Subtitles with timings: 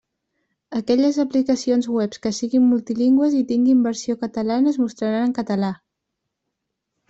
[0.77, 5.75] Aquelles aplicacions web que siguin multilingües i tinguin versió catalana es mostraran en català.